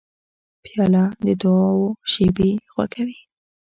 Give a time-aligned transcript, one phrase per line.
[0.63, 3.19] پیاله د دعاو شېبې خوږوي.